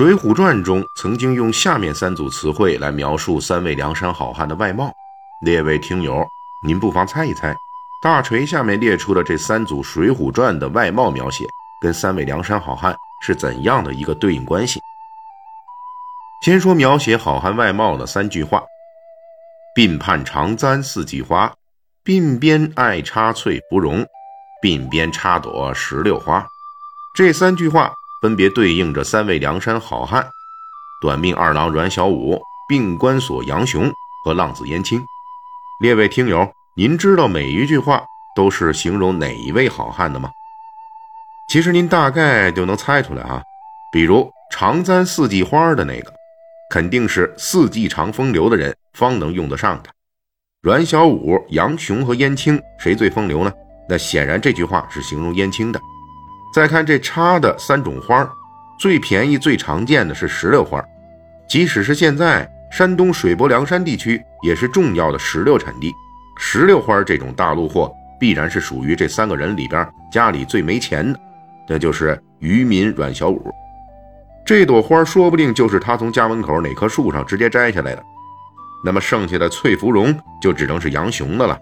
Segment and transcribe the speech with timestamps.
[0.00, 4.90] 水浒传》中曾经用下面三组词汇来描述三位梁山好汉的外貌，
[5.44, 6.26] 列位听友，
[6.66, 7.54] 您不妨猜一猜，
[8.02, 11.44] 大锤下面列出的这三组《水浒传》的外貌描写，
[11.82, 14.80] 跟三位梁山好汉是怎样的一个对应关系？
[16.46, 18.62] 先说描写好汉外貌的三句话
[19.76, 21.52] ：“鬓畔长簪四季花，
[22.06, 24.02] 鬓边爱插翠芙蓉，
[24.62, 26.42] 鬓边插朵石榴花。”
[27.14, 27.92] 这三句话。
[28.20, 30.28] 分别对应着三位梁山好汉：
[31.00, 32.38] 短命二郎阮小五、
[32.68, 33.90] 病关索杨雄
[34.24, 35.02] 和浪子燕青。
[35.80, 38.04] 列位听友，您知道每一句话
[38.36, 40.30] 都是形容哪一位好汉的吗？
[41.50, 43.42] 其实您大概就能猜出来啊。
[43.90, 46.12] 比如常簪四季花的那个，
[46.70, 49.88] 肯定是四季常风流的人方能用得上的。
[50.60, 53.52] 阮小五、杨雄和燕青谁最风流呢？
[53.88, 55.80] 那显然这句话是形容燕青的。
[56.52, 58.28] 再看这插的三种花，
[58.78, 60.84] 最便宜、最常见的是石榴花。
[61.48, 65.92] 即使是现在，山东水泊梁山地区也是重要的石榴产地。
[66.36, 71.18] 石榴花这种大陆货，必然是属于这三个人里边家里最没钱的，
[71.68, 73.50] 那就是渔民阮小五。
[74.44, 78.02] 这朵花说不定就是他从家门口哪棵树上直接摘下来的。
[78.84, 81.58] 那么剩下的翠芙蓉就只能是杨雄的了，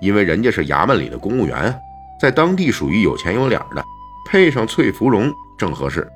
[0.00, 1.76] 因为人家是衙门里的公务员，
[2.20, 3.84] 在当地属于有钱有脸的。
[4.30, 6.08] 配上翠芙蓉正合适。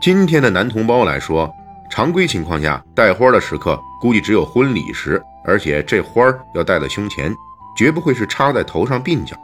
[0.00, 1.54] 今天的男同胞来说，
[1.90, 6.22] 常规情况下戴花的时刻，估计只有婚礼时，而且这花
[6.54, 7.30] 要戴在胸前，
[7.76, 9.36] 绝不会是插在头上鬓角。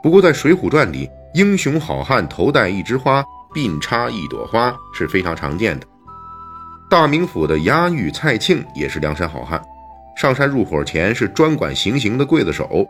[0.00, 5.86] 不过在《水浒传》里，英雄好汉头戴一枝花，鬓插一朵花是非常常见的。
[6.88, 9.60] 大名府的押狱蔡庆也是梁山好汉，
[10.16, 12.88] 上山入伙前是专管行刑的刽子手。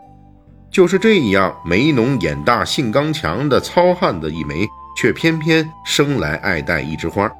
[0.69, 4.67] 就是这样眉浓眼大、性刚强的糙汉子一枚，
[4.97, 7.31] 却偏偏生来爱戴一枝花，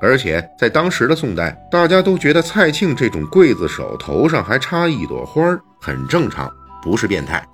[0.00, 5.42] 而且在当时的宋代，大家都觉得蔡庆这种刽子手头上还插一朵花
[5.80, 6.50] 很正常，
[6.82, 7.44] 不是变态。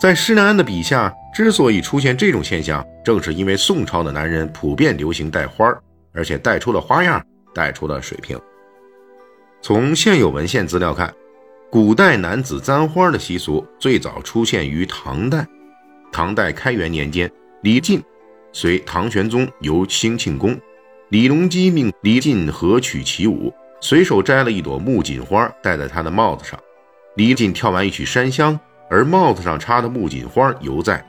[0.00, 5.66] 在施耐庵的笔下，之所以出现这种现象，正是因为宋朝的男人普遍流行戴花，
[6.12, 7.22] 而且戴出了花样，
[7.54, 8.38] 戴出了水平。
[9.62, 11.12] 从现有文献资料看。
[11.68, 15.44] 古代男子簪花的习俗最早出现于唐代。
[16.12, 17.30] 唐代开元年间，
[17.62, 18.02] 李靖
[18.52, 20.56] 随唐玄宗游兴庆宫，
[21.08, 26.58] 李隆基命李靖合曲起舞，随手摘了一朵木槿花戴在他的帽子上。
[27.16, 31.04] 李靖跳完一曲山香，而帽子上插的木槿花犹在。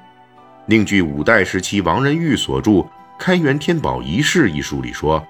[0.66, 2.72] 另据五代时期王仁玉所著
[3.20, 5.24] 《开元天宝遗事》一书里说，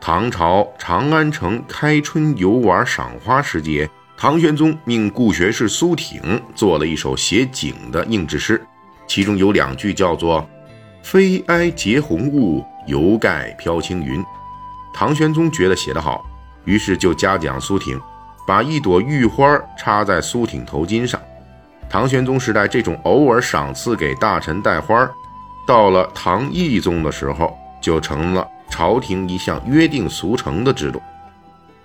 [0.00, 3.90] 唐朝长安城开春游玩赏花时节。
[4.16, 8.64] 唐玄宗命顾学士苏挺做了一首写景的应制诗，
[9.06, 10.48] 其中有两句叫做
[11.02, 14.24] “飞埃结红雾，犹盖飘青云”。
[14.94, 16.24] 唐玄宗觉得写得好，
[16.64, 18.00] 于是就嘉奖苏挺，
[18.46, 21.20] 把一朵玉花插在苏挺头巾上。
[21.90, 25.08] 唐玄宗时代，这种偶尔赏赐给大臣戴花，
[25.66, 31.02] 到了唐懿宗的时候，就成了朝廷一项约定俗成的制度。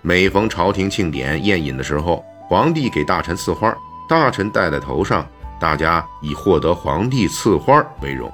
[0.02, 3.76] 每逢朝廷庆典宴饮的时候，皇帝给大臣赐花，
[4.08, 5.28] 大臣戴在头上，
[5.60, 8.32] 大家以获得皇帝赐花为荣。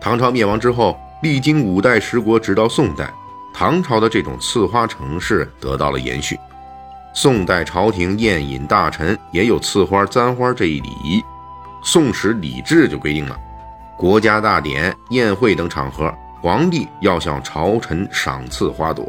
[0.00, 3.12] 唐朝灭亡之后，历经五代十国，直到宋代，
[3.52, 6.38] 唐朝的这种赐花程式得到了延续。
[7.14, 11.22] 宋代朝廷宴饮大臣也有赐花簪花这一礼仪。
[11.84, 13.36] 宋史礼制就规定了，
[13.98, 19.06] 国家大典、宴会等场合，皇帝要向朝臣赏赐花朵。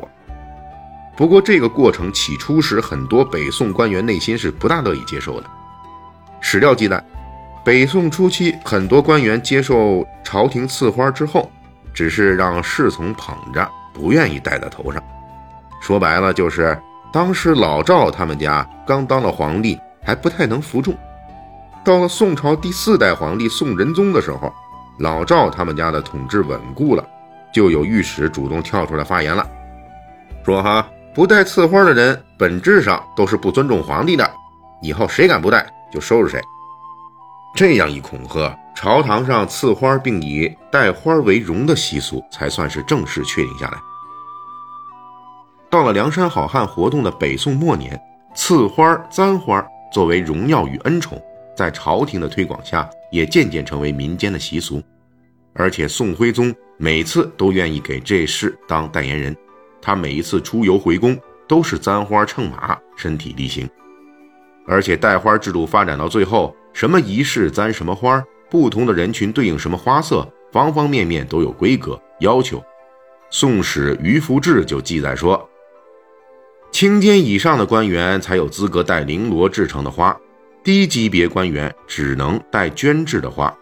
[1.16, 5.48] 不过，这个过程起初时，很多北宋官员内心是不大乐意接受的。
[6.42, 7.04] 史料记载，
[7.64, 11.52] 北宋初期，很多官员接受朝廷赐花之后，
[11.94, 15.02] 只是让侍从捧着，不愿意戴在头上。
[15.80, 16.78] 说白了，就是
[17.12, 20.98] 当时老赵他们家刚当了皇帝，还不太能服众。
[21.84, 24.52] 到了宋朝第四代皇帝宋仁宗的时候，
[24.98, 27.08] 老赵他们家的统治稳固了，
[27.54, 29.48] 就有御史主动跳出来发言了，
[30.44, 34.28] 说：“哈。”不戴赐花的人，本质上都是不尊重皇帝的。
[34.82, 36.42] 以后谁敢不戴，就收拾谁。
[37.56, 43.78] 这样一恐吓，朝堂上赐花并以戴花为荣的习俗才算是正式确定下来。
[45.70, 48.00] 到了梁山好汉活动的北宋末年，
[48.34, 51.22] 赐花簪花作为荣耀与恩宠，
[51.56, 54.82] 在朝廷的推广下，也渐渐成为民间的习俗。
[55.54, 59.36] 而且宋徽宗每次都愿意给这事当代言人，
[59.84, 63.70] 他每一次出游回宫都是簪花乘马，身体力行。
[64.66, 72.60] 而且带花制度发展到最后，什么仪式簪什么花，不同的人群对应什么花色，方方面面都有规格要求。
[73.30, 75.50] 《宋史·于福志》就记载说，
[76.72, 80.18] 清监以上的官员才有资格带绫罗制成的花，
[80.64, 83.54] 低级别官员只能带绢制的花。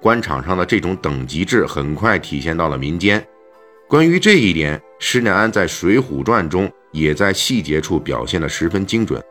[0.00, 3.26] 官场上的这种等级制很快体现到了民间。
[3.88, 9.22] 关于这一点，施耐庵在《水浒传》中也在细节处表现得十分精准。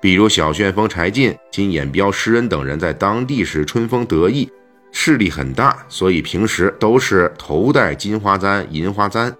[0.00, 4.48] 比如小旋风柴进、金眼彪施恩等人在当地时春风得意，
[4.92, 9.36] 势力很大，所以平时都是头戴金花簪、银花簪。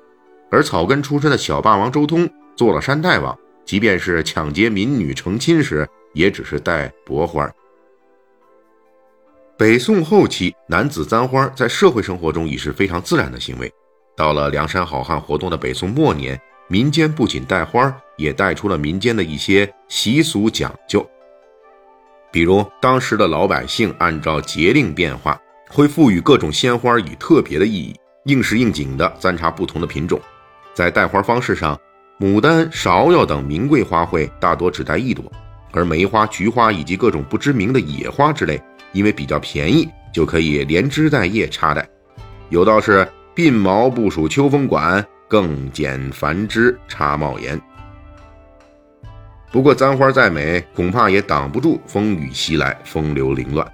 [0.50, 7.48] 而草根出身的小霸王周通做了山大王，即便是抢劫民女成亲时，也只是戴薄花。
[9.56, 13.72] 北宋后期，男子簪花在社会生活中已是非常自然的行为。
[14.16, 16.40] 到了梁山好汉活动的北宋末年。
[16.66, 21.06] 民间不仅带花，也带出了民间的一些习俗讲究。
[22.32, 25.38] 比如，当时的老百姓按照节令变化，
[25.68, 27.94] 会赋予各种鲜花以特别的意义，
[28.24, 30.18] 应时应景的簪插不同的品种。
[30.72, 31.78] 在带花方式上，
[32.18, 35.30] 牡丹、芍药等名贵花卉大多只带一朵，
[35.70, 38.60] 而梅花、菊花以及各种不知名的野花之类，
[38.92, 41.86] 因为比较便宜，就可以连枝带叶插戴。
[42.48, 47.60] 有道是：“鬓毛不属秋风管。”更剪繁枝插帽檐。
[49.50, 53.66] 不过簪花再美，恐怕也挡不住风雨袭来，风流凌乱。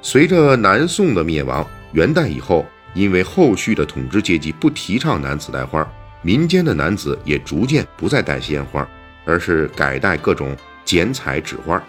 [0.00, 2.64] 随着南宋的灭亡，元代以后，
[2.94, 5.84] 因为后续的统治阶级不提倡男子戴花，
[6.20, 8.86] 民间的男子也逐渐不再戴鲜花，
[9.24, 11.82] 而是改戴各种剪彩纸花。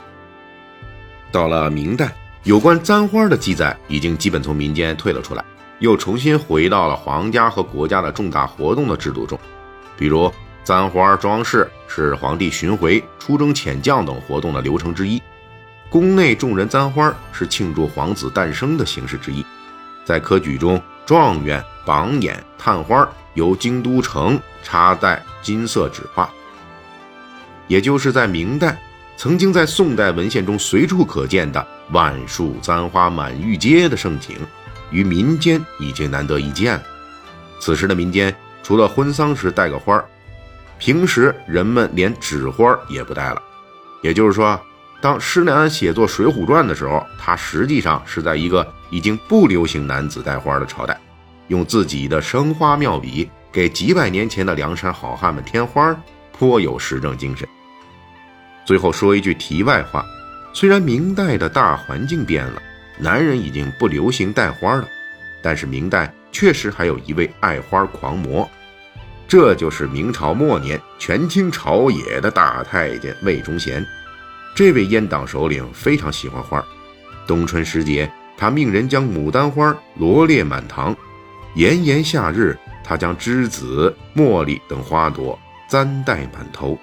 [1.32, 2.12] 到了明代，
[2.46, 5.44] 有关簪花的记载已经基本从民间退了出来。
[5.80, 9.38] 又重新回到了皇家和国家的重大活动的制度中，
[9.98, 10.32] 比如
[10.64, 15.20] 簪花装饰是皇帝巡回、出征遣将等活动的流程之一；
[15.90, 19.44] 宫内众人簪花是庆祝皇子诞生的形式之一；
[20.06, 26.30] 在科举中，状元、榜眼、探花由京都城插戴金色纸花。
[27.68, 28.82] 也就是在明代，
[29.18, 34.38] 曾经在宋代文献中随处可见的“万树簪花满玉阶”的盛景。
[34.94, 36.84] 于民间已经难得一见了。
[37.60, 40.06] 此时的民间，除了婚丧时戴个花儿，
[40.78, 43.42] 平时人们连纸花也不戴了。
[44.02, 44.60] 也就是说，
[45.02, 51.00] 当施耐庵写作《水浒传》的时候，他实际上是在一个已经不流行男子戴花的朝代，
[51.48, 55.96] 用自己的生花妙笔给几百年前的梁山好汉们添花，
[56.38, 57.48] 颇有时政精神。
[58.66, 60.06] 最后说一句题外话，
[60.54, 62.62] 虽然明代的大环境变了。
[62.98, 64.88] 男人已经不流行戴花了，
[65.42, 68.50] 但是明代确实还有一位爱花狂魔，
[69.28, 73.86] 这就是明朝末年权倾朝野的大太监魏忠贤。
[74.56, 76.64] 这位阉党首领非常喜欢花，
[77.26, 80.94] 冬春时节，他命人将牡丹花罗列满堂；
[81.56, 85.38] 炎炎夏日，他将栀子、茉莉等花朵
[85.68, 86.78] 簪戴满头。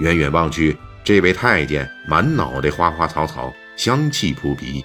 [0.00, 4.84] 远远望去，这位太监满脑袋花花草草，香气扑鼻。